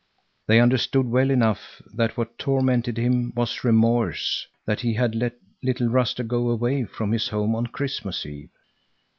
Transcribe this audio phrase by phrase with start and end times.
[0.47, 5.89] They understood well enough that what tormented him was remorse that he had let little
[5.89, 8.49] Ruster go away from his home on Christmas Eve.